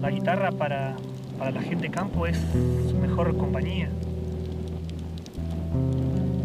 La 0.00 0.10
guitarra 0.10 0.52
para, 0.52 0.96
para 1.38 1.50
la 1.50 1.62
gente 1.62 1.84
de 1.84 1.90
campo 1.90 2.26
es 2.26 2.38
su 2.88 2.96
mejor 2.96 3.36
compañía. 3.36 3.90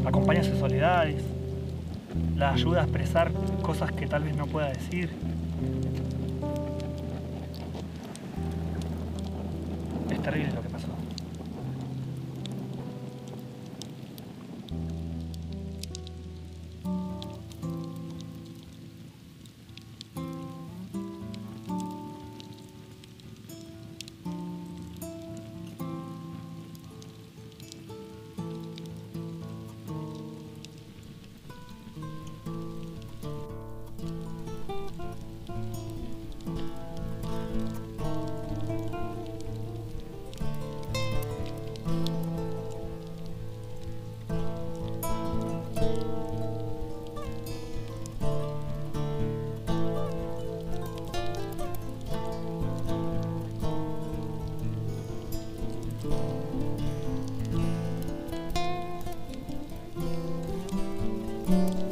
Acompaña 0.06 0.44
sus 0.44 0.58
soledades, 0.58 1.24
la 2.36 2.54
ayuda 2.54 2.82
a 2.82 2.84
expresar 2.84 3.32
cosas 3.62 3.92
que 3.92 4.08
tal 4.08 4.24
vez 4.24 4.36
no 4.36 4.48
pueda 4.48 4.70
decir. 4.70 5.10
Es 10.10 10.22
terrible 10.22 10.52
lo 10.54 10.62
que 10.62 10.70
thank 56.02 56.14
you 61.80 61.91